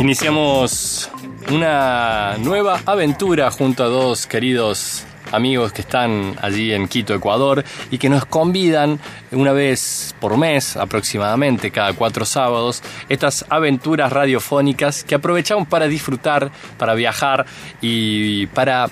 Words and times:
Iniciamos 0.00 1.10
una 1.50 2.36
nueva 2.38 2.80
aventura 2.86 3.50
junto 3.50 3.84
a 3.84 3.86
dos 3.86 4.26
queridos 4.26 5.04
amigos 5.32 5.72
que 5.72 5.80
están 5.80 6.36
allí 6.40 6.72
en 6.72 6.86
Quito, 6.86 7.14
Ecuador, 7.14 7.64
y 7.90 7.98
que 7.98 8.08
nos 8.08 8.26
convidan 8.26 9.00
una 9.32 9.52
vez 9.52 10.14
por 10.20 10.36
mes 10.36 10.76
aproximadamente, 10.76 11.70
cada 11.70 11.92
cuatro 11.94 12.24
sábados, 12.24 12.82
estas 13.08 13.44
aventuras 13.48 14.12
radiofónicas 14.12 15.04
que 15.04 15.14
aprovechamos 15.14 15.66
para 15.68 15.88
disfrutar, 15.88 16.50
para 16.78 16.94
viajar 16.94 17.46
y 17.80 18.46
para 18.48 18.88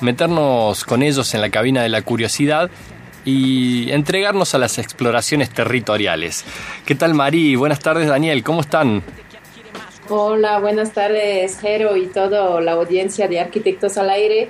meternos 0.00 0.84
con 0.84 1.02
ellos 1.02 1.34
en 1.34 1.40
la 1.40 1.50
cabina 1.50 1.82
de 1.82 1.88
la 1.88 2.02
curiosidad 2.02 2.70
y 3.24 3.90
entregarnos 3.90 4.54
a 4.54 4.58
las 4.58 4.78
exploraciones 4.78 5.50
territoriales. 5.50 6.44
¿Qué 6.84 6.94
tal 6.94 7.14
Mari? 7.14 7.56
Buenas 7.56 7.80
tardes 7.80 8.08
Daniel, 8.08 8.42
¿cómo 8.42 8.60
están? 8.60 9.02
Hola, 10.16 10.60
buenas 10.60 10.92
tardes 10.92 11.58
Jero 11.58 11.96
y 11.96 12.06
toda 12.06 12.60
la 12.60 12.70
audiencia 12.74 13.26
de 13.26 13.40
Arquitectos 13.40 13.98
al 13.98 14.10
Aire. 14.10 14.48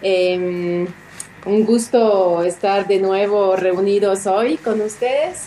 Em, 0.00 0.86
un 1.44 1.64
gusto 1.64 2.44
estar 2.44 2.86
de 2.86 3.00
nuevo 3.00 3.56
reunidos 3.56 4.28
hoy 4.28 4.56
con 4.56 4.80
ustedes. 4.80 5.46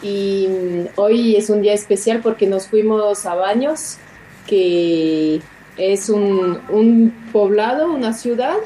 Y 0.00 0.48
mm, 0.48 0.86
hoy 0.96 1.36
es 1.36 1.50
un 1.50 1.60
día 1.60 1.74
especial 1.74 2.20
porque 2.22 2.46
nos 2.46 2.66
fuimos 2.66 3.26
a 3.26 3.34
Baños, 3.34 3.98
que 4.46 5.42
es 5.76 6.08
un, 6.08 7.12
poblado, 7.30 7.92
una 7.92 8.14
ciudad 8.14 8.56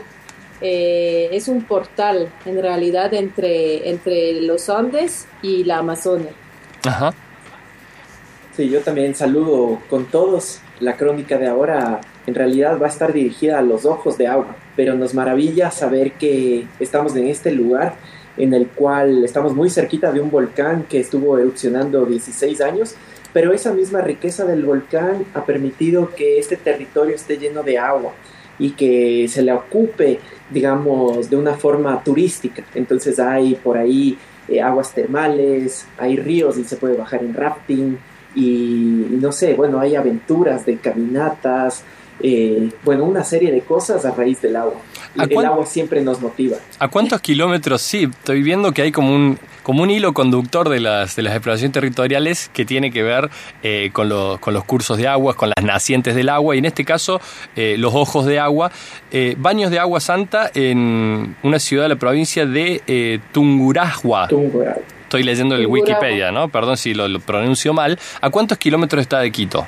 eh, 0.61 1.31
es 1.33 1.49
un 1.49 1.65
portal 1.65 2.33
en 2.45 2.63
realidad 2.63 3.13
entre, 3.13 3.91
entre 3.91 4.41
los 4.43 4.71
Andes 4.71 5.27
y 5.43 5.65
la 5.65 5.79
Amazonia. 5.79 6.31
Ajá. 6.85 7.13
Sí, 8.57 8.71
yo 8.71 8.81
también 8.81 9.15
saludo 9.15 9.83
con 9.91 10.07
todos. 10.07 10.61
La 10.81 10.97
crónica 10.97 11.37
de 11.37 11.47
ahora 11.47 12.01
en 12.27 12.35
realidad 12.35 12.81
va 12.81 12.87
a 12.87 12.89
estar 12.89 13.13
dirigida 13.13 13.59
a 13.59 13.63
los 13.63 13.85
ojos 13.85 14.17
de 14.17 14.29
agua, 14.29 14.57
pero 14.75 14.95
nos 14.95 15.13
maravilla 15.13 15.71
saber 15.71 16.13
que 16.13 16.67
estamos 16.81 17.15
en 17.17 17.29
este 17.29 17.53
lugar 17.53 17.97
en 18.39 18.55
el 18.55 18.69
cual 18.69 19.27
estamos 19.27 19.55
muy 19.55 19.69
cerquita 19.69 20.11
de 20.11 20.21
un 20.21 20.31
volcán 20.31 20.85
que 20.85 21.01
estuvo 21.01 21.37
erupcionando 21.37 22.07
16 22.07 22.63
años, 22.63 22.95
pero 23.35 23.53
esa 23.53 23.75
misma 23.75 24.01
riqueza 24.01 24.47
del 24.47 24.65
volcán 24.65 25.27
ha 25.35 25.45
permitido 25.45 26.15
que 26.15 26.39
este 26.39 26.57
territorio 26.57 27.15
esté 27.15 27.37
lleno 27.37 27.63
de 27.63 27.77
agua 27.77 28.15
y 28.59 28.71
que 28.71 29.29
se 29.29 29.43
le 29.43 29.53
ocupe, 29.53 30.19
digamos, 30.51 31.29
de 31.29 31.37
una 31.37 31.53
forma 31.53 32.03
turística. 32.03 32.65
Entonces 32.75 33.19
hay 33.19 33.55
por 33.57 33.77
ahí 33.77 34.17
eh, 34.49 34.63
aguas 34.63 34.95
termales, 34.95 35.87
hay 35.99 36.17
ríos 36.17 36.57
y 36.57 36.65
se 36.65 36.79
puede 36.79 36.97
bajar 36.97 37.23
en 37.23 37.35
rafting 37.35 37.99
y, 38.37 39.07
no 39.11 39.33
sé, 39.33 39.55
bueno, 39.55 39.81
hay 39.81 39.97
aventuras 39.97 40.67
de 40.67 40.77
caminatas, 40.77 41.83
eh, 42.21 42.71
bueno, 42.85 43.05
una 43.05 43.25
serie 43.25 43.51
de 43.51 43.63
cosas 43.63 44.05
a 44.05 44.11
raíz 44.11 44.43
del 44.43 44.57
agua. 44.57 44.75
El 45.17 45.45
agua 45.45 45.65
siempre 45.65 46.03
nos 46.03 46.21
motiva. 46.21 46.59
¿A 46.79 46.89
cuántos 46.89 47.23
kilómetros? 47.23 47.81
Sí, 47.81 48.05
estoy 48.05 48.43
viendo 48.43 48.73
que 48.73 48.83
hay 48.83 48.93
como 48.93 49.15
un, 49.15 49.39
como 49.63 49.83
un 49.83 49.91
hilo 49.91 50.13
conductor 50.13 50.69
de 50.69 50.81
las, 50.81 51.17
de 51.17 51.23
las 51.23 51.33
exploraciones 51.33 51.73
territoriales 51.73 52.51
que 52.53 52.67
tiene 52.67 52.91
que 52.91 53.03
ver 53.03 53.31
eh, 53.63 53.89
con, 53.95 54.11
con, 54.39 54.53
los 54.53 54.65
cursos 54.65 54.99
de 54.99 55.09
agua, 55.09 55.35
con 55.35 55.51
las 55.57 55.65
nacientes 55.65 56.15
del 56.15 56.29
agua 56.29 56.55
y 56.55 56.59
en 56.59 56.67
este 56.67 56.85
caso 56.85 57.21
eh, 57.55 57.77
los 57.79 57.95
ojos 57.95 58.27
de 58.27 58.39
agua. 58.39 58.71
baños 59.39 59.71
de 59.71 59.79
agua 59.79 60.01
santa 60.01 60.51
en 60.55 61.37
una 61.43 61.59
ciudad 61.59 61.85
de 61.85 61.89
la 61.89 61.97
provincia 61.97 62.45
de 62.45 63.21
Tungurahua. 63.33 64.29
Estoy 65.07 65.23
leyendo 65.23 65.55
el 65.55 65.69
Wikipedia, 65.69 66.33
¿no? 66.33 66.49
Perdón 66.49 66.77
si 66.77 66.93
lo 66.93 67.21
pronuncio 67.21 67.73
mal. 67.73 67.97
¿A 68.21 68.29
cuántos 68.29 68.59
kilómetros 68.59 69.03
está 69.03 69.21
de 69.21 69.31
Quito? 69.31 69.65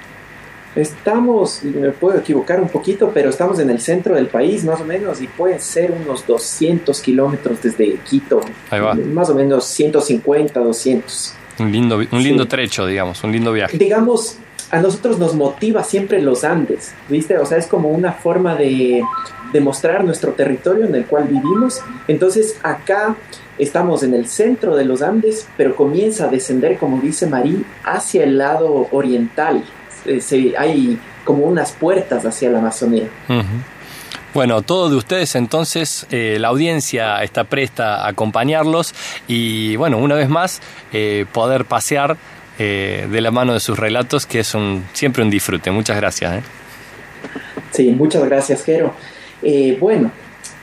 Estamos, 0.74 1.62
me 1.62 1.90
puedo 1.90 2.18
equivocar 2.18 2.60
un 2.60 2.68
poquito, 2.68 3.12
pero 3.14 3.30
estamos 3.30 3.60
en 3.60 3.70
el 3.70 3.80
centro 3.80 4.16
del 4.16 4.26
país 4.26 4.64
más 4.64 4.80
o 4.80 4.84
menos 4.84 5.22
y 5.22 5.28
pueden 5.28 5.60
ser 5.60 5.92
unos 5.92 6.26
200 6.26 7.00
kilómetros 7.00 7.62
desde 7.62 7.98
Quito. 7.98 8.40
Ahí 8.68 8.80
va. 8.80 8.94
Más 8.94 9.30
o 9.30 9.36
menos 9.36 9.64
150, 9.66 10.58
200. 10.58 11.34
Un 11.60 11.70
lindo, 11.70 11.98
un 11.98 12.22
lindo 12.22 12.48
trecho, 12.48 12.84
digamos, 12.84 13.22
un 13.22 13.30
lindo 13.30 13.52
viaje. 13.52 13.78
Digamos, 13.78 14.38
a 14.72 14.80
nosotros 14.80 15.20
nos 15.20 15.36
motiva 15.36 15.84
siempre 15.84 16.20
los 16.20 16.42
Andes, 16.42 16.94
¿viste? 17.08 17.38
O 17.38 17.46
sea, 17.46 17.58
es 17.58 17.68
como 17.68 17.90
una 17.90 18.12
forma 18.12 18.56
de, 18.56 19.04
de 19.52 19.60
mostrar 19.60 20.04
nuestro 20.04 20.32
territorio 20.32 20.86
en 20.86 20.94
el 20.94 21.06
cual 21.06 21.24
vivimos. 21.24 21.80
Entonces, 22.06 22.56
acá 22.62 23.16
estamos 23.58 24.02
en 24.02 24.14
el 24.14 24.28
centro 24.28 24.76
de 24.76 24.84
los 24.84 25.02
Andes, 25.02 25.46
pero 25.56 25.74
comienza 25.74 26.24
a 26.24 26.28
descender, 26.28 26.78
como 26.78 27.00
dice 27.00 27.26
Marí, 27.26 27.64
hacia 27.84 28.24
el 28.24 28.38
lado 28.38 28.88
oriental 28.92 29.64
eh, 30.06 30.54
hay 30.56 30.98
como 31.24 31.44
unas 31.44 31.72
puertas 31.72 32.24
hacia 32.24 32.50
la 32.50 32.58
Amazonía. 32.58 33.08
Bueno, 34.34 34.62
todos 34.62 34.90
de 34.90 34.96
ustedes 34.96 35.34
entonces, 35.34 36.06
eh, 36.10 36.38
la 36.38 36.48
audiencia 36.48 37.22
está 37.22 37.44
presta 37.44 38.04
a 38.04 38.08
acompañarlos 38.08 38.94
y 39.26 39.76
bueno, 39.76 39.98
una 39.98 40.14
vez 40.14 40.28
más, 40.28 40.60
eh, 40.92 41.26
poder 41.32 41.64
pasear 41.64 42.16
de 42.58 43.20
la 43.20 43.30
mano 43.30 43.54
de 43.54 43.60
sus 43.60 43.78
relatos, 43.78 44.26
que 44.26 44.40
es 44.40 44.52
un, 44.52 44.84
siempre 44.92 45.22
un 45.22 45.30
disfrute. 45.30 45.70
Muchas 45.70 45.96
gracias. 45.96 46.42
Sí, 47.70 47.92
muchas 47.92 48.24
gracias, 48.24 48.64
Jero. 48.64 48.94
Bueno, 49.80 50.10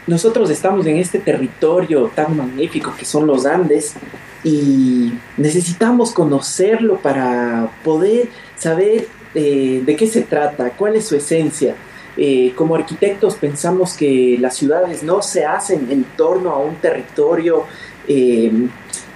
nosotros 0.07 0.49
estamos 0.49 0.85
en 0.85 0.97
este 0.97 1.19
territorio 1.19 2.11
tan 2.13 2.37
magnífico 2.37 2.93
que 2.97 3.05
son 3.05 3.25
los 3.25 3.45
Andes 3.45 3.95
y 4.43 5.11
necesitamos 5.37 6.11
conocerlo 6.11 6.97
para 6.97 7.71
poder 7.83 8.29
saber 8.55 9.07
eh, 9.33 9.81
de 9.83 9.95
qué 9.95 10.05
se 10.05 10.21
trata, 10.21 10.69
cuál 10.71 10.95
es 10.95 11.07
su 11.07 11.15
esencia. 11.15 11.75
Eh, 12.17 12.53
como 12.55 12.75
arquitectos 12.75 13.35
pensamos 13.35 13.93
que 13.93 14.37
las 14.39 14.55
ciudades 14.55 15.03
no 15.03 15.21
se 15.21 15.43
hacen 15.43 15.91
en 15.91 16.05
torno 16.15 16.51
a 16.51 16.59
un 16.59 16.75
territorio 16.75 17.65
eh, 18.07 18.51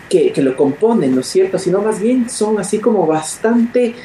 que, 0.09 0.33
lo 0.41 0.55
componen, 0.57 1.13
¿no 1.13 1.21
es 1.21 1.27
cierto? 1.27 1.59
Sino 1.59 1.81
más 1.81 2.01
bien 2.01 2.29
son 2.29 2.59
así 2.59 2.79
como 2.79 3.05
bastante 3.05 3.95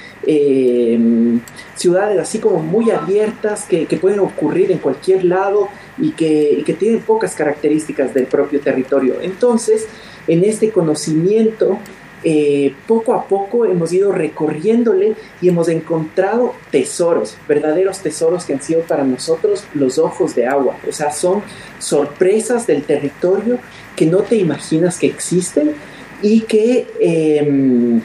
ciudades 1.76 2.18
así 2.18 2.38
como 2.38 2.60
muy 2.60 2.90
abiertas 2.90 3.66
que, 3.68 3.86
pueden 4.00 4.20
ocurrir 4.20 4.72
en 4.72 4.78
cualquier 4.78 5.24
lado 5.24 5.68
y 5.98 6.12
que, 6.12 6.56
y 6.58 6.62
que 6.62 6.72
tienen 6.74 7.00
pocas 7.00 7.34
características 7.34 8.14
del 8.14 8.26
propio 8.26 8.60
territorio. 8.60 9.16
Entonces, 9.20 9.86
en 10.26 10.44
este 10.44 10.70
conocimiento 10.70 11.78
eh, 12.26 12.74
poco 12.88 13.12
a 13.12 13.28
poco 13.28 13.66
hemos 13.66 13.92
ido 13.92 14.10
recorriéndole 14.10 15.14
y 15.42 15.50
hemos 15.50 15.68
encontrado 15.68 16.54
tesoros, 16.70 17.36
verdaderos 17.46 17.98
tesoros 17.98 18.46
que 18.46 18.54
han 18.54 18.62
sido 18.62 18.80
para 18.80 19.04
nosotros 19.04 19.64
los 19.74 19.98
ojos 19.98 20.34
de 20.34 20.46
agua. 20.46 20.78
O 20.88 20.92
sea, 20.92 21.12
son 21.12 21.42
sorpresas 21.78 22.66
del 22.66 22.82
territorio 22.82 23.58
que 23.94 24.06
no 24.06 24.20
te 24.20 24.36
imaginas 24.36 24.98
que 24.98 25.06
existen 25.06 25.74
y 26.22 26.40
que, 26.42 26.86
em, 27.00 28.00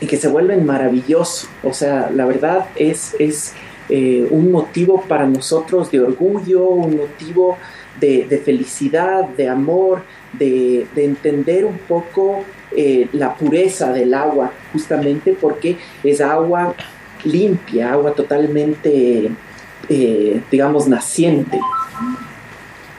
y 0.00 0.06
que 0.06 0.16
se 0.16 0.28
vuelven 0.28 0.64
maravillosos. 0.64 1.48
O 1.62 1.72
sea, 1.72 2.10
la 2.14 2.26
verdad 2.26 2.66
es, 2.76 3.14
es 3.18 3.54
eh, 3.88 4.26
un 4.30 4.50
motivo 4.50 5.02
para 5.02 5.26
nosotros 5.26 5.90
de 5.90 6.00
orgullo, 6.00 6.68
un 6.68 6.96
motivo 6.96 7.58
de, 8.00 8.42
felicidad, 8.44 9.28
de 9.28 9.48
amor, 9.48 10.02
de, 10.32 10.86
de 10.94 11.04
entender 11.04 11.64
un 11.64 11.78
poco 11.78 12.44
eh, 12.76 13.08
la 13.12 13.34
pureza 13.34 13.92
del 13.92 14.12
agua, 14.14 14.50
justamente 14.72 15.36
porque 15.40 15.76
es 16.02 16.20
agua 16.20 16.74
limpia, 17.24 17.92
agua 17.92 18.12
totalmente, 18.12 19.30
eh, 19.88 20.40
digamos, 20.50 20.88
naciente. 20.88 21.60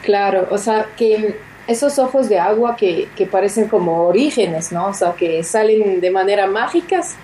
Claro, 0.01 0.47
o 0.49 0.57
sea, 0.57 0.87
que 0.95 1.35
esos 1.67 1.97
ojos 1.99 2.29
de 2.29 2.39
agua 2.39 2.75
que, 2.75 3.09
parecen 3.31 3.67
como 3.67 4.03
orígenes, 4.07 4.71
¿no? 4.71 4.87
O 4.87 4.93
sea, 4.93 5.13
que 5.13 5.43
salen 5.43 5.99
de 6.01 6.11
manera 6.11 6.47
mágicas, 6.47 7.15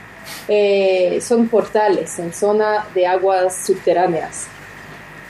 eh, 0.47 1.19
son 1.22 1.47
portales 1.47 2.18
en 2.19 2.34
zona 2.34 2.85
de 2.94 3.07
aguas 3.07 3.66
subterráneas. 3.66 4.47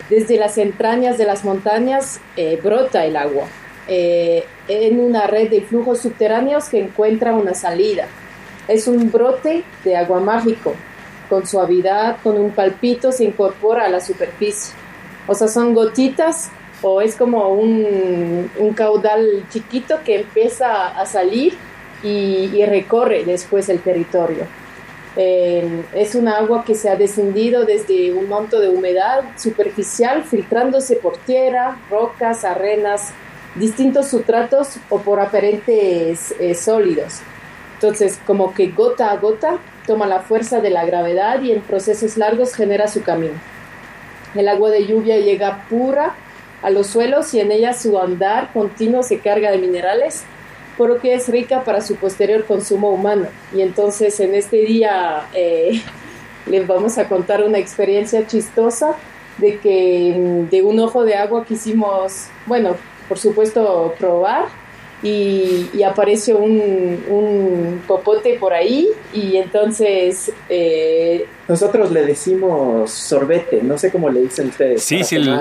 Desde 0.10 0.38
las 0.38 0.58
entrañas 0.58 1.18
de 1.18 1.26
las 1.26 1.46
montañas 1.46 2.20
brota 2.62 3.06
el 3.06 3.16
agua 3.16 3.48
eh, 3.88 4.46
en 4.68 5.00
una 5.00 5.28
red 5.28 5.50
de 5.50 5.62
flujos 5.62 6.00
subterráneos 6.00 6.70
que 6.70 6.80
encuentra 6.80 7.34
una 7.34 7.54
salida. 7.54 8.08
Es 8.68 8.88
un 8.88 9.12
brote 9.12 9.64
de 9.84 9.98
agua 9.98 10.20
mágico. 10.20 10.74
Con 11.30 11.48
suavidad, 11.48 12.18
con 12.24 12.38
un 12.38 12.52
palpito, 12.52 13.12
se 13.12 13.24
incorpora 13.24 13.86
a 13.86 13.90
la 13.90 14.00
superficie. 14.00 14.74
O 15.28 15.34
sea, 15.34 15.48
son 15.48 15.74
gotitas 15.74 16.52
o 16.82 17.02
es 17.02 17.16
como 17.16 17.50
un, 17.50 18.50
caudal 18.76 19.46
chiquito 19.50 20.00
que 20.04 20.22
empieza 20.22 20.88
a 20.88 21.06
salir 21.06 21.58
y, 22.04 22.64
recorre 22.66 23.24
después 23.24 23.70
el 23.70 23.80
territorio. 23.80 24.46
Eh, 25.18 25.84
es 25.94 26.16
un 26.16 26.30
agua 26.30 26.64
que 26.66 26.74
se 26.74 26.90
ha 26.90 26.96
descendido 26.96 27.66
desde 27.66 28.14
un 28.14 28.30
monto 28.30 28.60
de 28.60 28.70
humedad 28.70 29.24
superficial, 29.38 30.24
filtrándose 30.24 30.96
por 30.96 31.18
tierra, 31.18 31.78
rocas, 31.90 32.46
arenas, 32.46 33.12
distintos 33.56 34.08
sustratos 34.08 34.78
o 34.90 35.00
por 35.00 35.20
aparentes 35.20 36.34
eh, 36.40 36.56
sólidos. 36.56 37.20
Entonces, 37.74 38.20
como 38.26 38.54
que 38.54 38.68
gota 38.68 39.12
a 39.12 39.18
gota 39.18 39.58
toma 39.86 40.08
la 40.08 40.20
fuerza 40.20 40.62
de 40.62 40.70
la 40.70 40.86
gravedad 40.86 41.42
y 41.42 41.52
en 41.52 41.62
procesos 41.62 42.16
largos 42.16 42.54
genera 42.54 42.88
su 42.88 43.04
camino. 43.04 43.34
El 44.36 44.48
agua 44.48 44.70
de 44.70 44.86
lluvia 44.86 45.18
llega 45.18 45.66
pura 45.70 46.16
a 46.62 46.70
los 46.70 46.88
suelos 46.88 47.34
y 47.34 47.40
en 47.40 47.52
ella 47.52 47.74
su 47.74 48.00
andar 48.00 48.52
continuo 48.54 49.04
se 49.04 49.20
carga 49.20 49.52
de 49.52 49.58
minerales, 49.58 50.24
por 50.78 50.90
lo 50.90 51.00
que 51.00 51.14
es 51.14 51.28
rica 51.28 51.64
para 51.64 51.82
su 51.82 51.96
posterior 51.96 52.46
consumo 52.46 52.92
humano. 52.92 53.28
Y 53.54 53.62
entonces 53.62 54.20
en 54.20 54.36
este 54.36 54.58
día 54.58 55.28
eh, 55.34 55.82
les 56.46 56.66
vamos 56.68 56.98
a 56.98 57.08
contar 57.08 57.44
una 57.44 57.58
experiencia 57.58 58.26
chistosa 58.28 58.96
de 59.38 59.60
que 59.60 60.16
mm, 60.18 60.50
de 60.50 60.62
un 60.62 60.80
ojo 60.80 61.04
de 61.04 61.16
agua 61.16 61.46
quisimos, 61.46 62.28
bueno, 62.46 62.76
por 63.08 63.18
supuesto 63.18 63.94
probar 63.98 64.46
y, 65.04 65.84
apareció 65.84 66.38
un, 66.38 67.82
popote 67.88 68.38
por 68.40 68.54
ahí 68.54 68.88
y 69.14 69.38
entonces... 69.38 70.32
Eh, 70.50 71.26
Nosotros 71.48 71.92
le 71.92 72.06
decimos 72.06 72.92
sorbete, 72.92 73.62
no 73.64 73.78
sé 73.78 73.92
cómo 73.92 74.10
le 74.10 74.22
dicen 74.22 74.50
ustedes. 74.50 74.84
Sí, 74.84 75.04
sí, 75.04 75.16
el, 75.16 75.38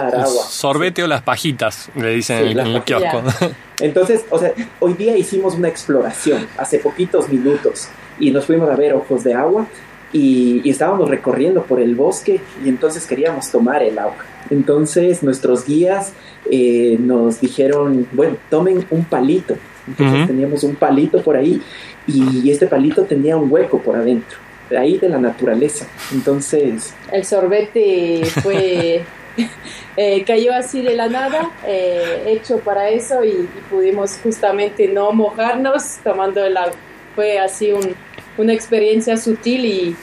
sorbete 0.49 1.03
o 1.03 1.07
las 1.07 1.23
pajitas, 1.23 1.91
le 1.95 2.15
dicen 2.15 2.59
en, 2.59 2.59
el 2.59 2.83
kiosco. 2.83 3.23
Entonces, 3.81 4.25
o 4.31 4.39
sea, 4.39 4.53
hoy 4.81 4.95
día 4.95 5.17
hicimos 5.17 5.55
una 5.55 5.69
exploración, 5.69 6.47
hace 6.57 6.79
poquitos 6.79 7.29
minutos, 7.29 7.89
y 8.19 8.31
nos 8.31 8.47
fuimos 8.47 8.69
a 8.71 8.77
ver 8.77 8.95
ojos 8.95 9.25
de 9.25 9.35
agua 9.35 9.67
y, 10.12 10.69
estábamos 10.69 11.09
recorriendo 11.09 11.62
por 11.62 11.81
el 11.81 11.95
bosque 11.95 12.41
y 12.65 12.69
entonces 12.69 13.07
queríamos 13.07 13.51
tomar 13.51 13.83
el 13.83 13.99
agua. 13.99 14.25
Entonces 14.51 15.23
nuestros 15.23 15.67
guías 15.67 16.12
eh, 16.51 16.97
nos 16.99 17.41
dijeron, 17.41 18.07
bueno, 18.12 18.37
tomen 18.49 18.85
un 18.91 19.05
palito. 19.05 19.57
Entonces 19.87 20.27
teníamos 20.27 20.62
un 20.62 20.77
palito 20.77 21.23
por 21.23 21.37
ahí 21.37 21.61
y 22.07 22.51
este 22.51 22.67
palito 22.67 23.05
tenía 23.05 23.37
un 23.37 23.51
hueco 23.51 23.81
por 23.81 23.97
adentro, 23.97 24.39
de 24.69 24.79
ahí 24.79 24.99
de 24.99 25.09
la 25.09 25.19
naturaleza. 25.19 25.87
Entonces... 26.12 26.95
El 27.12 27.25
sorbete 27.25 28.25
fue... 28.43 29.03
Eh, 29.97 30.25
cayó 30.25 30.53
así 30.55 30.83
de 30.83 30.95
la 30.95 31.09
nada, 31.09 31.51
eh, 31.67 32.25
hecho 32.27 32.59
para 32.59 32.89
eso 32.91 33.25
y, 33.25 33.49
pudimos 33.69 34.19
justamente 34.23 34.89
no 34.89 35.12
mojarnos 35.12 35.99
tomando 36.03 36.45
el 36.45 36.57
agua. 36.57 36.77
Fue 37.15 37.39
así 37.39 37.73
un, 37.73 37.95
una 38.40 38.52
experiencia 38.52 39.16
sutil 39.16 39.64
y, 39.64 39.96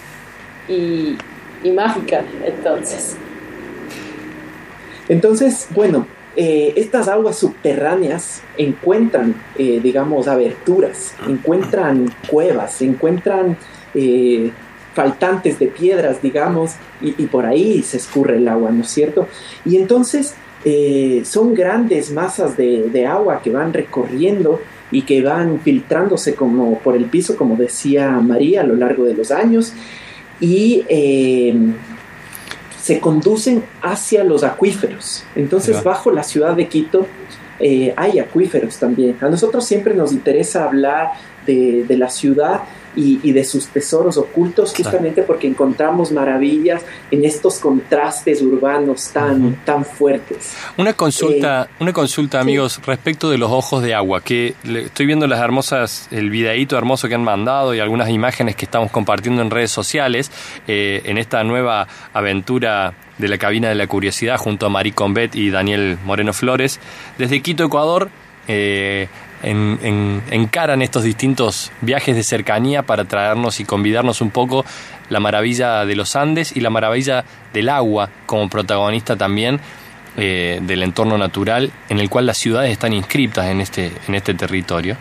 y, 1.64 1.72
mágica, 1.72 2.24
entonces. 2.46 3.18
Entonces, 5.10 5.68
bueno, 5.72 6.08
eh, 6.36 6.74
estas 6.76 7.08
aguas 7.08 7.38
subterráneas 7.38 8.42
encuentran, 8.58 9.36
eh, 9.58 9.80
digamos, 9.82 10.28
aberturas, 10.28 11.14
encuentran 11.28 12.14
cuevas, 12.30 12.82
encuentran 12.82 13.58
eh, 13.94 14.52
faltantes 14.94 15.60
de 15.60 15.68
piedras, 15.68 16.22
digamos, 16.22 16.74
y, 17.02 17.12
por 17.28 17.46
ahí 17.46 17.84
se 17.84 17.98
escurre 17.98 18.38
el 18.38 18.48
agua, 18.48 18.72
¿no 18.72 18.82
es 18.82 18.90
cierto? 18.90 19.28
Y 19.66 19.78
entonces 19.78 20.36
son 21.24 21.54
grandes 21.54 22.12
masas 22.12 22.58
de, 22.58 22.90
de, 22.90 23.06
agua 23.06 23.42
que 23.42 23.52
van 23.52 23.72
recorriendo 23.72 24.60
y 24.92 25.02
que 25.04 25.22
van 25.22 25.60
filtrándose 25.60 26.36
como 26.36 26.80
por 26.80 26.96
el 26.96 27.06
piso, 27.06 27.36
como 27.36 27.56
decía 27.56 28.10
María, 28.12 28.62
a 28.62 28.64
lo 28.64 28.76
largo 28.76 29.06
de 29.06 29.14
los 29.14 29.32
años, 29.32 29.74
y 30.40 30.84
eh, 30.88 31.56
se 32.82 33.00
conducen 33.00 33.64
hacia 33.82 34.24
los 34.24 34.44
acuíferos. 34.44 35.24
Entonces, 35.36 35.84
bajo 35.84 36.12
la 36.12 36.24
ciudad 36.24 36.56
de 36.56 36.68
Quito 36.68 37.08
eh, 37.60 37.94
hay 37.98 38.20
acuíferos 38.20 38.78
también. 38.78 39.18
A 39.20 39.30
nosotros 39.30 39.66
siempre 39.66 39.94
nos 39.94 40.12
interesa 40.12 40.64
hablar 40.64 41.12
de, 41.46 41.84
de 41.88 41.98
la 41.98 42.10
ciudad 42.10 42.62
y, 42.98 43.32
de 43.32 43.44
sus 43.44 43.68
tesoros 43.68 44.18
ocultos, 44.18 44.74
justamente 44.76 45.22
porque 45.22 45.48
encontramos 45.48 46.12
maravillas 46.12 46.84
en 47.12 47.24
estos 47.24 47.60
contrastes 47.60 48.42
urbanos 48.42 49.12
tan, 49.14 49.56
tan 49.64 49.86
fuertes. 49.86 50.58
Una 50.78 50.94
consulta, 50.94 51.70
eh, 51.70 51.76
una 51.80 51.94
consulta 51.94 52.40
amigos, 52.40 52.82
respecto 52.86 53.30
de 53.30 53.38
los 53.38 53.52
ojos 53.52 53.84
de 53.84 53.94
agua, 53.94 54.22
que 54.22 54.56
estoy 54.64 55.06
viendo 55.06 55.28
las 55.28 55.40
hermosas, 55.40 56.08
el 56.10 56.32
videíto 56.32 56.78
hermoso 56.78 57.08
que 57.08 57.14
han 57.14 57.24
mandado 57.24 57.76
y 57.76 57.80
algunas 57.80 58.10
imágenes 58.10 58.56
que 58.56 58.66
estamos 58.66 58.92
compartiendo 58.92 59.44
en 59.44 59.52
redes 59.52 59.72
sociales 59.72 60.32
eh, 60.68 61.04
en 61.06 61.20
esta 61.20 61.44
nueva 61.44 61.88
aventura 62.14 62.96
de 63.20 63.28
la 63.28 63.38
cabina 63.38 63.70
de 63.70 63.76
la 63.76 63.88
curiosidad 63.88 64.38
junto 64.38 64.66
a 64.66 64.70
Marie 64.70 64.94
Combet 64.94 65.36
y 65.36 65.52
Daniel 65.52 65.98
Moreno 66.04 66.34
Flores, 66.34 66.80
desde 67.18 67.42
Quito, 67.42 67.66
Ecuador. 67.66 68.10
Eh, 68.50 69.10
en, 69.44 70.22
encaran 70.32 70.82
estos 70.82 71.04
distintos 71.04 71.72
viajes 71.82 72.16
de 72.16 72.24
cercanía 72.24 72.84
para 72.84 73.06
traernos 73.06 73.60
y 73.60 73.66
convidarnos 73.66 74.22
un 74.22 74.32
poco 74.32 74.66
la 75.10 75.20
maravilla 75.20 75.86
de 75.86 75.96
los 75.96 76.16
Andes 76.16 76.56
y 76.56 76.60
la 76.60 76.70
maravilla 76.70 77.24
del 77.54 77.70
agua 77.70 78.10
como 78.26 78.50
protagonista 78.50 79.16
también 79.16 79.60
eh, 80.20 80.60
del 80.64 80.82
entorno 80.82 81.16
natural 81.16 81.72
en 81.90 82.00
el 82.00 82.10
cual 82.10 82.26
las 82.26 82.40
ciudades 82.40 82.72
están 82.72 82.92
inscriptas 82.92 83.46
en 83.46 83.62
este, 83.62 83.92
en 84.08 84.16
este 84.16 84.34
territorio. 84.34 84.98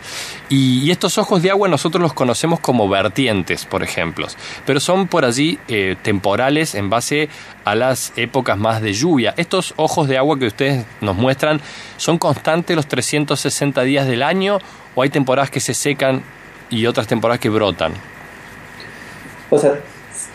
Y, 0.47 0.91
estos 0.91 1.17
ojos 1.17 1.41
de 1.41 1.49
agua 1.49 1.67
nosotros 1.67 1.99
los 2.01 2.13
conocemos 2.13 2.59
como 2.59 2.87
vertientes, 2.87 3.65
por 3.65 3.81
ejemplo, 3.81 4.27
pero 4.65 4.79
son 4.79 5.07
por 5.07 5.25
allí 5.25 5.57
eh, 5.67 5.95
temporales 6.01 6.75
en 6.75 6.91
base 6.91 7.29
a 7.65 7.73
las 7.73 8.13
épocas 8.15 8.59
más 8.59 8.79
de 8.81 8.93
lluvia. 8.93 9.33
Estos 9.37 9.73
ojos 9.75 10.07
de 10.07 10.19
agua 10.19 10.37
que 10.37 10.45
ustedes 10.45 10.85
nos 11.01 11.15
muestran 11.15 11.61
son 11.97 12.19
constantes 12.19 12.75
los 12.75 12.87
360 12.87 13.81
días 13.81 14.05
del 14.05 14.21
año 14.21 14.59
o 14.93 15.01
hay 15.01 15.09
temporadas 15.09 15.49
que 15.49 15.59
se 15.59 15.73
secan 15.73 16.21
y 16.69 16.85
otras 16.85 17.07
temporadas 17.07 17.39
que 17.39 17.49
brotan. 17.49 17.93
O 19.49 19.57
sea, 19.57 19.79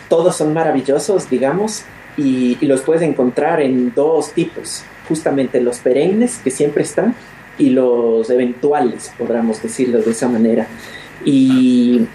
todos 0.09 0.35
son 0.35 0.53
maravillosos, 0.53 1.29
digamos, 1.29 1.85
y, 2.17 2.57
los 2.65 2.81
puedes 2.81 3.01
encontrar 3.03 3.61
en 3.61 3.93
dos 3.93 4.31
tipos, 4.33 4.83
justamente 5.07 5.61
los 5.61 5.79
perennes 5.79 6.39
que 6.43 6.51
siempre 6.51 6.83
están 6.83 7.15
y 7.57 7.69
los 7.69 8.29
eventuales, 8.29 9.11
podríamos 9.17 9.61
decirlo 9.61 10.01
de 10.01 10.11
esa 10.11 10.27
manera. 10.27 10.67
Y, 11.25 12.05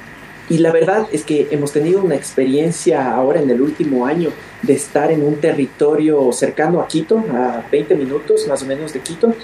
y, 0.49 0.59
la 0.59 0.73
verdad 0.73 1.07
es 1.13 1.25
que 1.25 1.49
hemos 1.51 1.73
tenido 1.73 2.03
una 2.03 2.15
experiencia 2.15 3.13
ahora 3.13 3.41
en 3.41 3.51
el 3.51 3.61
último 3.61 4.07
año 4.07 4.31
de 4.63 4.75
estar 4.75 5.11
en 5.13 5.23
un 5.23 5.37
territorio 5.37 6.33
cercano 6.33 6.81
a 6.81 6.89
Quito, 6.89 7.19
a 7.33 7.65
20 7.71 7.95
minutos 7.95 8.47
más 8.49 8.63
o 8.63 8.67
menos 8.67 8.93
de 8.93 9.01
Quito, 9.01 9.35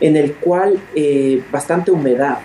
en 0.00 0.16
el 0.16 0.34
cual 0.34 0.80
eh, 0.94 1.42
bastante 1.50 1.90
humedad. 1.90 2.38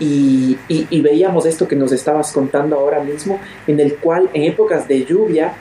Y, 0.00 0.58
y, 0.68 0.86
y 0.90 1.00
veíamos 1.00 1.46
esto 1.46 1.68
que 1.68 1.76
nos 1.76 1.92
estabas 1.92 2.32
contando 2.32 2.76
ahora 2.76 3.00
mismo, 3.00 3.38
en 3.66 3.78
el 3.78 3.96
cual 3.96 4.28
en 4.32 4.42
épocas 4.42 4.88
de 4.88 5.04
lluvia 5.04 5.54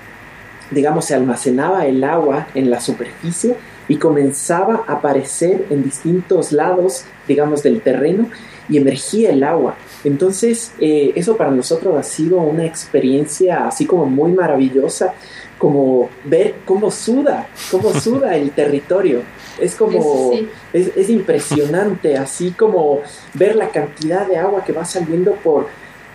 digamos, 0.72 1.06
se 1.06 1.14
almacenaba 1.14 1.86
el 1.86 2.04
agua 2.04 2.48
en 2.56 2.70
la 2.70 2.80
superficie 2.80 3.56
y 3.88 3.98
comenzaba 3.98 4.86
a 4.88 4.94
aparecer 4.94 5.66
en 5.70 5.84
distintos 5.84 6.52
lados, 6.54 7.04
digamos, 7.28 7.62
del 7.62 7.82
terreno 7.82 8.30
y 8.70 8.78
emergía 8.78 9.32
el 9.32 9.44
agua. 9.44 9.76
Entonces, 10.06 10.72
eh, 10.80 11.12
eso 11.16 11.36
para 11.36 11.52
nosotros 11.52 11.96
ha 11.98 12.04
sido 12.04 12.38
una 12.38 12.66
experiencia 12.66 13.68
así 13.68 13.86
como 13.86 14.06
muy 14.06 14.32
maravillosa, 14.32 15.14
como 15.58 16.10
ver 16.24 16.56
cómo 16.66 16.90
suda, 16.90 17.48
cómo 17.70 17.94
suda 18.00 18.38
el 18.38 18.52
territorio. 18.52 19.24
Es 19.60 19.76
como, 19.76 20.32
es, 20.72 21.10
impresionante, 21.10 22.18
así 22.18 22.52
como 22.52 23.02
ver 23.34 23.58
la 23.58 23.70
cantidad 23.70 24.26
de 24.26 24.38
agua 24.38 24.64
que 24.64 24.72
va 24.72 24.86
saliendo 24.86 25.34
por, 25.34 25.68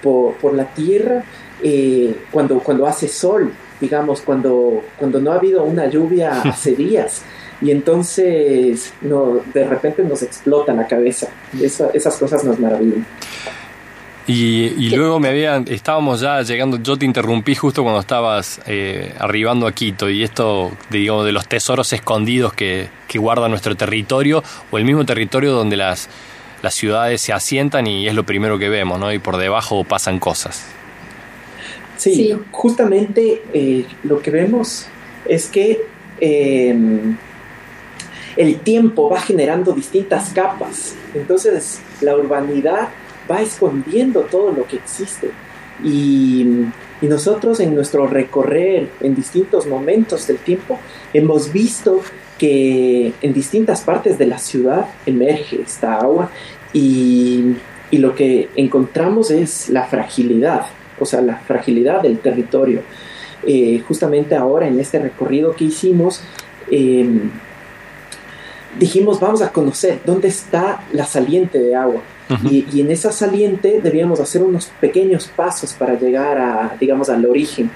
por, 0.02 0.54
la 0.54 0.64
tierra 0.64 1.22
eh, 1.62 2.16
cuando, 2.32 2.58
cuando 2.60 2.86
hace 2.86 3.06
sol 3.06 3.52
digamos, 3.80 4.20
cuando, 4.20 4.82
cuando 4.96 5.20
no 5.20 5.32
ha 5.32 5.36
habido 5.36 5.64
una 5.64 5.86
lluvia 5.86 6.40
hace 6.44 6.74
días. 6.74 7.22
Y 7.60 7.70
entonces 7.70 8.92
no, 9.00 9.40
de 9.54 9.64
repente 9.64 10.02
nos 10.04 10.22
explota 10.22 10.72
la 10.74 10.86
cabeza. 10.86 11.28
esas 11.94 12.16
cosas 12.16 12.44
nos 12.44 12.58
maravillan. 12.58 13.06
Y, 14.28 14.90
luego 14.90 15.20
me 15.20 15.28
habían, 15.28 15.66
estábamos 15.68 16.20
ya 16.20 16.42
llegando, 16.42 16.78
yo 16.82 16.96
te 16.96 17.04
interrumpí 17.04 17.54
justo 17.54 17.84
cuando 17.84 18.00
estabas 18.00 18.60
eh, 18.66 19.14
arribando 19.20 19.68
a 19.68 19.72
Quito 19.72 20.10
y 20.10 20.24
esto, 20.24 20.72
digamos, 20.90 21.24
de 21.24 21.30
los 21.30 21.46
tesoros 21.46 21.92
escondidos 21.92 22.52
que, 22.52 22.88
que 23.06 23.20
guarda 23.20 23.48
nuestro 23.48 23.76
territorio 23.76 24.42
o 24.72 24.78
el 24.78 24.84
mismo 24.84 25.06
territorio 25.06 25.52
donde 25.52 25.76
las, 25.76 26.08
las 26.60 26.74
ciudades 26.74 27.20
se 27.20 27.32
asientan 27.32 27.86
y 27.86 28.08
es 28.08 28.14
lo 28.14 28.24
primero 28.24 28.58
que 28.58 28.68
vemos, 28.68 28.98
¿no? 28.98 29.12
Y 29.12 29.20
por 29.20 29.36
debajo 29.36 29.84
pasan 29.84 30.18
cosas. 30.18 30.66
Sí, 31.96 32.34
justamente 32.50 33.42
eh, 33.52 33.84
lo 34.04 34.20
que 34.20 34.30
vemos 34.30 34.86
es 35.26 35.48
que 35.48 35.80
em, 36.20 37.16
el 38.36 38.60
tiempo 38.60 39.08
va 39.10 39.20
generando 39.20 39.72
distintas 39.72 40.30
capas. 40.30 40.94
Entonces 41.14 41.80
la 42.00 42.16
urbanidad 42.16 42.88
va 43.30 43.42
escondiendo 43.42 44.22
todo 44.22 44.52
lo 44.52 44.66
que 44.66 44.76
existe. 44.76 45.30
Y, 45.82 46.46
y, 47.02 47.06
nosotros 47.06 47.60
en 47.60 47.74
nuestro 47.74 48.06
recorrer 48.06 48.88
en 49.00 49.14
distintos 49.14 49.66
momentos 49.66 50.26
del 50.26 50.38
tiempo 50.38 50.78
hemos 51.12 51.52
visto 51.52 52.00
que 52.38 53.12
en 53.20 53.32
distintas 53.34 53.82
partes 53.82 54.16
de 54.16 54.26
la 54.26 54.38
ciudad 54.38 54.86
emerge 55.04 55.60
esta 55.60 55.98
agua 55.98 56.30
y, 56.72 57.56
y 57.90 57.98
lo 57.98 58.14
que 58.14 58.48
encontramos 58.56 59.30
es 59.30 59.68
la 59.68 59.84
fragilidad 59.84 60.66
o 60.98 61.06
sea, 61.06 61.20
la 61.20 61.36
fragilidad 61.38 62.02
del 62.02 62.18
territorio. 62.18 62.82
Eh, 63.46 63.82
justamente 63.86 64.34
ahora 64.34 64.66
en 64.66 64.80
este 64.80 64.98
recorrido 64.98 65.54
que 65.54 65.64
hicimos, 65.64 66.20
em, 66.70 67.30
dijimos, 68.78 69.20
vamos 69.20 69.42
a 69.42 69.52
conocer 69.52 70.00
dónde 70.04 70.28
está 70.28 70.82
la 70.92 71.06
saliente 71.06 71.58
de 71.58 71.74
agua. 71.74 72.02
y, 72.50 72.80
en 72.80 72.90
esa 72.90 73.12
saliente 73.12 73.80
debíamos 73.80 74.18
hacer 74.18 74.42
unos 74.42 74.66
pequeños 74.80 75.28
pasos 75.28 75.72
para 75.72 75.94
llegar 75.94 76.38
a, 76.38 76.76
digamos, 76.80 77.08
al 77.08 77.24
origen. 77.24 77.70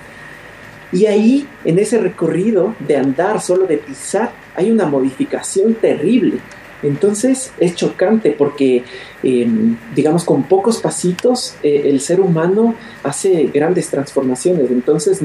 Y 0.91 1.07
ahí, 1.07 1.47
en 1.65 1.79
ese 1.79 1.99
recorrido 1.99 2.75
de 2.81 2.97
andar, 2.97 3.41
solo 3.41 3.67
de 3.67 3.79
pisar, 3.79 4.33
hay 4.57 4.73
una 4.73 4.87
modificación 4.87 5.75
terrible. 5.75 6.39
Entonces 6.83 7.53
es 7.59 7.75
chocante 7.75 8.35
porque, 8.37 8.85
em, 9.23 9.77
digamos, 9.95 10.25
con 10.25 10.45
pocos 10.45 10.79
pasitos 10.79 11.55
eh, 11.63 11.83
el 11.87 12.01
ser 12.01 12.21
humano 12.21 12.75
hace 13.03 13.51
grandes 13.53 13.89
transformaciones. 13.89 14.71
Entonces 14.71 15.21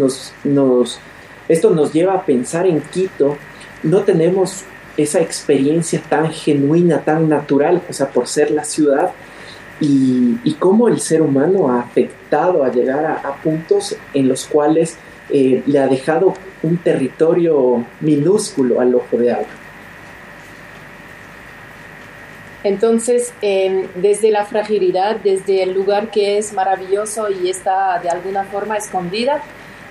esto 1.48 1.70
nos 1.70 1.94
lleva 1.94 2.14
a 2.14 2.26
pensar 2.26 2.68
en 2.68 2.82
Quito. 2.82 3.38
No 3.84 4.02
tenemos 4.02 4.64
esa 4.98 5.20
experiencia 5.22 6.02
tan 6.10 6.32
genuina, 6.32 7.02
tan 7.02 7.30
natural, 7.30 7.82
o 7.90 7.94
sea, 7.94 8.10
por 8.10 8.28
ser 8.28 8.52
la 8.52 8.64
ciudad, 8.64 9.12
y, 9.80 10.38
y 10.44 10.54
cómo 10.54 10.88
el 10.88 11.00
ser 11.02 11.22
humano 11.22 11.70
ha 11.70 11.82
afectado 11.82 12.64
a 12.64 12.72
llegar 12.72 13.06
a, 13.06 13.36
puntos 13.44 13.96
en 14.14 14.28
los 14.28 14.46
cuales 14.46 14.98
eh, 15.30 15.64
le 15.66 15.80
ha 15.80 15.88
dejado 15.88 16.34
un 16.64 16.78
territorio 16.78 17.84
minúsculo 18.00 18.80
al 18.80 18.96
ojo 18.96 19.18
de 19.18 19.32
agua. 19.32 19.65
Entonces, 22.66 23.32
desde 23.42 24.32
la 24.32 24.44
fragilidad, 24.44 25.18
desde 25.18 25.62
el 25.62 25.74
lugar 25.74 26.10
que 26.10 26.40
es 26.40 26.52
maravilloso 26.52 27.28
y 27.30 27.48
está 27.48 28.00
de 28.00 28.10
alguna 28.10 28.44
forma 28.46 28.76
escondida, 28.76 29.44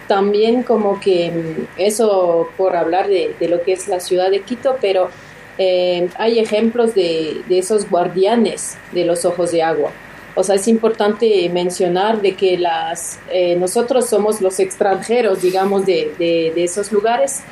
también 0.09 0.65
como 0.65 0.99
que 0.99 1.31
mm, 1.31 1.81
eso 1.81 2.49
por 2.57 2.75
hablar 2.75 3.07
de, 3.07 3.37
lo 3.49 3.63
que 3.63 3.75
es 3.75 3.87
la 3.87 4.01
ciudad 4.01 4.29
de 4.29 4.41
Quito, 4.41 4.77
pero 4.81 5.09
eh, 5.57 6.09
hay 6.19 6.41
ejemplos 6.41 6.97
de, 6.97 7.43
esos 7.49 7.89
guardianes 7.89 8.77
de 8.91 9.05
los 9.05 9.25
ojos 9.25 9.53
de 9.53 9.63
agua. 9.63 9.93
O 10.35 10.43
sea, 10.43 10.57
es 10.57 10.67
importante 10.67 11.49
mencionar 11.51 12.21
de 12.21 12.35
que 12.35 12.59
las, 12.59 13.21
eh, 13.31 13.55
nosotros 13.55 14.09
somos 14.09 14.41
los 14.41 14.59
extranjeros, 14.59 15.43
digamos, 15.43 15.87
de 15.87 16.53
esos 16.57 16.91
lugares, 16.91 17.45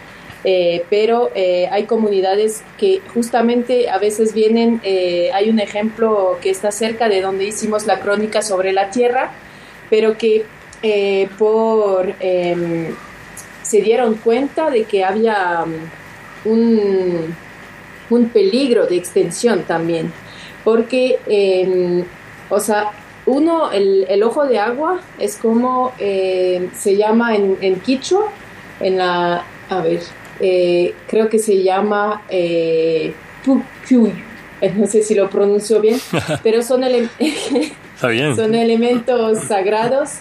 eh, 0.45 0.85
pero 0.91 1.31
eh, 1.37 1.69
hay 1.71 1.85
comunidades 1.85 2.65
que 2.77 3.01
justamente 3.15 3.89
a 3.89 3.99
veces 3.99 4.35
vienen, 4.35 4.81
eh, 4.83 5.31
hay 5.33 5.49
un 5.49 5.61
ejemplo 5.61 6.39
que 6.43 6.51
está 6.51 6.73
cerca 6.73 7.09
de 7.09 7.21
donde 7.21 7.45
hicimos 7.45 7.87
la 7.87 8.01
crónica 8.01 8.43
sobre 8.43 8.73
la 8.73 8.91
tierra, 8.91 9.31
pero 9.89 10.17
que 10.19 10.45
por 11.39 12.13
em, 12.19 12.89
se 13.63 13.81
dieron 13.83 14.15
cuenta 14.17 14.69
de 14.69 14.83
que 14.83 15.05
había 15.05 15.63
um, 15.65 16.53
un, 16.53 17.37
un 18.11 18.29
peligro 18.31 18.87
de 18.87 18.97
extensión 18.97 19.63
también, 19.63 20.13
porque, 20.65 21.21
em, 21.29 22.05
o 22.51 22.59
sea, 22.59 22.91
uno, 23.27 23.71
el, 23.71 24.05
el, 24.09 24.25
ojo 24.25 24.45
de 24.45 24.59
agua 24.59 25.01
es 25.21 25.37
como 25.37 25.93
se 25.97 26.97
llama 26.97 27.37
en, 27.37 27.57
en 27.61 27.79
Quichua, 27.79 28.25
en 28.81 28.99
la, 28.99 29.45
a 29.71 29.81
ver, 29.83 30.01
eh, 30.45 30.95
creo 31.07 31.29
que 31.29 31.39
se 31.39 31.63
llama 31.63 32.23
eh, 32.29 33.15
eh, 34.61 34.75
no 34.77 34.87
sé 34.89 35.03
si 35.03 35.15
lo 35.15 35.31
pronuncio 35.31 35.81
bien, 35.81 36.01
pero 36.43 36.63
son, 36.63 36.83
son 38.37 38.55
elementos 38.57 39.39
sagrados 39.45 40.15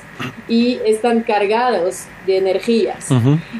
y 0.47 0.79
están 0.85 1.21
cargados 1.21 2.03
de 2.27 2.37
energías 2.37 3.07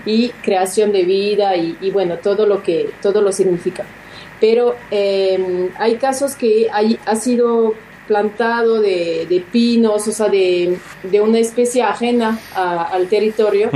y 0.06 0.30
creación 0.44 0.92
de 0.92 1.04
vida 1.04 1.56
y, 1.56 1.90
bueno, 1.92 2.18
todo 2.18 2.46
lo 2.46 2.62
que 2.62 2.92
todo 3.02 3.22
lo 3.22 3.32
significa. 3.32 3.84
Pero 4.40 4.76
em, 4.92 5.70
hay 5.80 5.96
casos 5.96 6.36
que 6.36 6.68
hay, 6.72 7.00
ha 7.08 7.16
sido 7.16 7.74
plantado 8.12 8.82
de, 8.82 9.46
pinos, 9.54 10.06
o 10.06 10.12
sea, 10.12 10.28
de, 10.28 10.78
una 11.22 11.40
especie 11.40 11.82
ajena 11.82 12.38
al 12.54 13.08
territorio. 13.08 13.70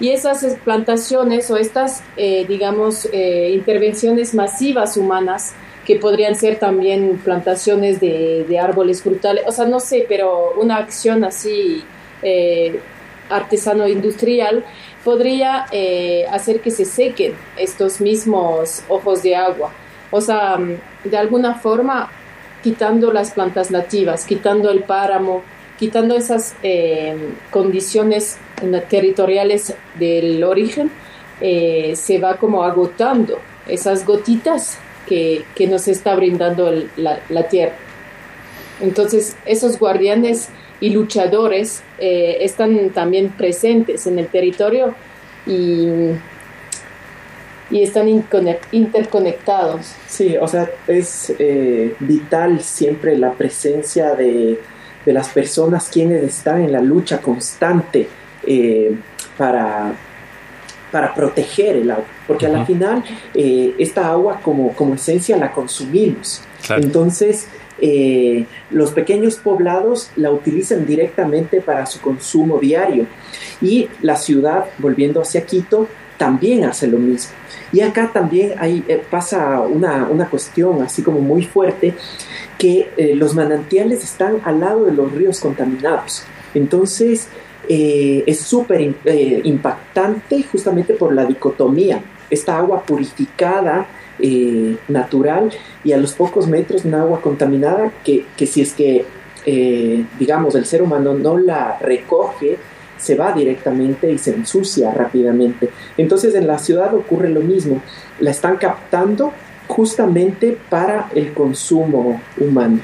Y 0.00 0.08
esas 0.08 0.44
plantaciones 0.64 1.48
o 1.52 1.56
estas, 1.56 2.02
eh, 2.16 2.44
digamos, 2.48 3.08
eh, 3.12 3.52
intervenciones 3.54 4.34
masivas 4.34 4.96
humanas, 4.96 5.54
que 5.84 5.94
podrían 6.00 6.34
ser 6.34 6.58
también 6.58 7.20
plantaciones 7.22 8.00
de, 8.00 8.58
árboles 8.60 9.02
frutales, 9.02 9.44
o 9.46 9.52
sea, 9.52 9.66
no 9.66 9.78
sé, 9.78 10.04
pero 10.08 10.54
una 10.60 10.78
acción 10.78 11.22
así 11.22 11.84
eh, 12.22 12.80
artesano-industrial 13.30 14.64
podría 15.04 15.66
hacer 16.32 16.60
que 16.60 16.72
se 16.72 16.84
sequen 16.84 17.34
estos 17.56 18.00
mismos 18.00 18.82
ojos 18.88 19.22
de 19.22 19.36
agua. 19.36 19.70
O 20.10 20.20
sea, 20.20 20.58
de 21.04 21.16
alguna 21.16 21.54
forma 21.54 22.10
quitando 22.66 23.12
las 23.12 23.30
plantas 23.30 23.70
nativas, 23.70 24.24
quitando 24.24 24.72
el 24.72 24.82
páramo, 24.82 25.44
quitando 25.78 26.16
esas 26.16 26.56
eh, 26.64 27.14
condiciones 27.52 28.38
territoriales 28.90 29.72
del 29.96 30.42
origen, 30.42 30.90
eh, 31.40 31.92
se 31.94 32.18
va 32.18 32.38
como 32.38 32.64
agotando 32.64 33.38
esas 33.68 34.04
gotitas 34.04 34.78
que, 35.06 35.44
nos 35.70 35.86
está 35.86 36.16
brindando 36.16 36.72
la, 36.96 37.48
tierra. 37.48 37.76
Entonces, 38.80 39.36
esos 39.46 39.78
guardianes 39.78 40.48
y 40.80 40.90
luchadores 40.90 41.84
eh, 42.00 42.38
están 42.40 42.90
también 42.90 43.28
presentes 43.28 44.08
en 44.08 44.18
el 44.18 44.26
territorio 44.26 44.92
y 45.46 45.86
y 47.70 47.82
están 47.82 48.08
interconectados. 48.72 49.94
Sí, 50.06 50.36
o 50.36 50.46
sea, 50.46 50.70
es 50.86 51.34
eh, 51.38 51.94
vital 52.00 52.60
siempre 52.60 53.18
la 53.18 53.32
presencia 53.32 54.14
de, 54.14 54.58
las 55.06 55.28
personas 55.28 55.88
quienes 55.88 56.22
están 56.24 56.62
en 56.62 56.72
la 56.72 56.80
lucha 56.80 57.20
constante 57.20 58.08
eh, 58.44 58.92
para, 59.38 59.94
para 60.90 61.14
proteger 61.14 61.76
el 61.76 61.92
agua, 61.92 62.04
porque 62.26 62.46
a 62.46 62.48
la 62.48 62.66
final 62.66 63.04
eh, 63.32 63.72
esta 63.78 64.08
agua 64.08 64.40
como, 64.42 64.72
como 64.72 64.94
esencia 64.94 65.36
la 65.36 65.52
consumimos. 65.52 66.42
Entonces, 66.70 67.46
los 68.70 68.90
pequeños 68.92 69.36
poblados 69.36 70.10
la 70.16 70.32
utilizan 70.32 70.86
directamente 70.86 71.60
para 71.60 71.86
su 71.86 72.00
consumo 72.00 72.58
diario 72.58 73.06
y 73.60 73.88
la 74.02 74.16
ciudad, 74.16 74.64
volviendo 74.78 75.20
hacia 75.20 75.46
Quito, 75.46 75.86
también 76.16 76.64
hace 76.64 76.86
lo 76.86 76.98
mismo. 76.98 77.32
Y 77.72 77.80
acá 77.80 78.10
también 78.12 78.54
hay, 78.58 78.84
eh, 78.88 79.02
pasa 79.10 79.60
una, 79.60 80.28
cuestión 80.30 80.82
así 80.82 81.02
como 81.02 81.20
muy 81.20 81.44
fuerte, 81.44 81.94
que 82.58 82.90
eh, 82.96 83.14
los 83.14 83.34
manantiales 83.34 84.02
están 84.02 84.40
al 84.44 84.60
lado 84.60 84.84
de 84.84 84.92
los 84.92 85.12
ríos 85.12 85.40
contaminados. 85.40 86.24
Entonces, 86.54 87.28
eh, 87.68 88.22
es 88.26 88.40
súper 88.40 88.94
impactante 89.44 90.42
justamente 90.44 90.94
por 90.94 91.12
la 91.12 91.24
dicotomía. 91.24 92.00
Esta 92.30 92.56
agua 92.56 92.82
purificada, 92.82 93.86
natural, 94.88 95.50
y 95.84 95.92
a 95.92 95.98
los 95.98 96.14
pocos 96.14 96.48
metros 96.48 96.86
una 96.86 97.02
agua 97.02 97.20
contaminada 97.20 97.92
que, 98.02 98.24
que 98.34 98.46
si 98.46 98.62
es 98.62 98.72
que, 98.72 99.04
digamos, 100.18 100.54
el 100.54 100.64
ser 100.64 100.80
humano 100.80 101.12
no 101.12 101.36
la 101.36 101.78
recoge, 101.78 102.56
se 102.98 103.14
va 103.14 103.32
directamente 103.32 104.10
y 104.10 104.18
se 104.18 104.34
ensucia 104.34 104.92
rápidamente. 104.92 105.70
Entonces 105.96 106.34
en 106.34 106.46
la 106.46 106.58
ciudad 106.58 106.94
ocurre 106.94 107.28
lo 107.28 107.40
mismo, 107.40 107.82
la 108.20 108.30
están 108.30 108.56
captando 108.56 109.32
justamente 109.68 110.56
para 110.68 111.08
el 111.14 111.32
consumo 111.32 112.20
humano. 112.38 112.78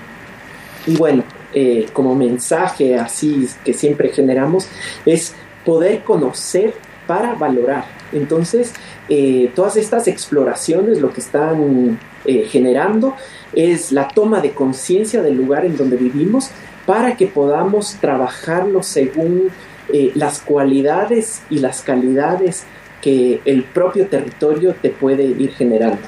Y 0.86 0.96
bueno, 0.96 1.22
eh, 1.54 1.86
como 1.92 2.14
mensaje 2.14 2.96
así 2.96 3.46
que 3.64 3.74
siempre 3.74 4.08
generamos 4.08 4.68
es 5.04 5.34
poder 5.64 6.02
conocer 6.02 6.74
para 7.06 7.34
valorar. 7.34 7.84
Entonces, 8.12 8.72
eh, 9.08 9.50
todas 9.54 9.76
estas 9.76 10.08
exploraciones 10.08 11.00
lo 11.00 11.12
que 11.12 11.20
están 11.20 11.98
eh, 12.24 12.46
generando 12.48 13.16
es 13.52 13.92
la 13.92 14.08
toma 14.08 14.40
de 14.40 14.52
conciencia 14.52 15.22
del 15.22 15.36
lugar 15.36 15.64
en 15.64 15.76
donde 15.76 15.96
vivimos 15.96 16.50
para 16.86 17.16
que 17.16 17.26
podamos 17.26 17.96
trabajarlo 18.00 18.82
según 18.82 19.50
eh, 19.92 20.12
las 20.14 20.40
cualidades 20.40 21.42
y 21.50 21.58
las 21.58 21.82
calidades 21.82 22.64
que 23.00 23.40
el 23.44 23.64
propio 23.64 24.06
territorio 24.06 24.74
te 24.80 24.90
puede 24.90 25.24
ir 25.24 25.52
generando. 25.52 26.00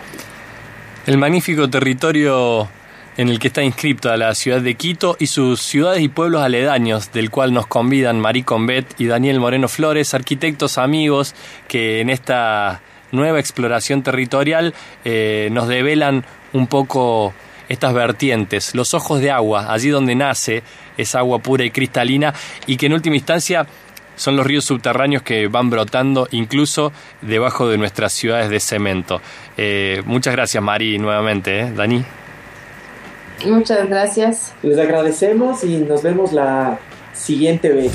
El 1.06 1.18
magnífico 1.18 1.68
territorio 1.68 2.68
en 3.16 3.28
el 3.28 3.38
que 3.38 3.48
está 3.48 3.62
inscripta 3.62 4.16
la 4.16 4.34
ciudad 4.34 4.60
de 4.60 4.74
Quito 4.74 5.16
y 5.18 5.26
sus 5.26 5.60
ciudades 5.60 6.02
y 6.02 6.08
pueblos 6.08 6.42
aledaños, 6.42 7.12
del 7.12 7.30
cual 7.30 7.52
nos 7.52 7.66
convidan 7.66 8.20
Marí 8.20 8.42
Combet 8.42 8.86
y 8.98 9.06
Daniel 9.06 9.40
Moreno 9.40 9.68
Flores, 9.68 10.14
arquitectos 10.14 10.78
amigos 10.78 11.34
que 11.68 12.00
en 12.00 12.10
esta 12.10 12.80
nueva 13.12 13.38
exploración 13.38 14.02
territorial 14.02 14.74
eh, 15.04 15.48
nos 15.52 15.68
develan 15.68 16.24
un 16.52 16.66
poco 16.66 17.32
estas 17.68 17.94
vertientes, 17.94 18.74
los 18.74 18.94
ojos 18.94 19.20
de 19.20 19.30
agua, 19.30 19.72
allí 19.72 19.88
donde 19.88 20.14
nace 20.14 20.62
esa 20.96 21.20
agua 21.20 21.38
pura 21.38 21.64
y 21.64 21.70
cristalina 21.70 22.34
y 22.66 22.76
que 22.76 22.86
en 22.86 22.92
última 22.92 23.16
instancia 23.16 23.66
son 24.16 24.36
los 24.36 24.46
ríos 24.46 24.64
subterráneos 24.64 25.22
que 25.22 25.48
van 25.48 25.70
brotando 25.70 26.28
incluso 26.30 26.92
debajo 27.20 27.68
de 27.68 27.78
nuestras 27.78 28.12
ciudades 28.12 28.48
de 28.50 28.60
cemento. 28.60 29.20
Eh, 29.56 30.02
muchas 30.06 30.34
gracias 30.34 30.62
Mari 30.62 30.98
nuevamente, 30.98 31.60
¿eh? 31.60 31.72
Dani. 31.74 32.04
Muchas 33.46 33.88
gracias. 33.88 34.54
Les 34.62 34.78
agradecemos 34.78 35.64
y 35.64 35.78
nos 35.78 36.02
vemos 36.02 36.32
la 36.32 36.78
siguiente 37.12 37.70
vez. 37.70 37.92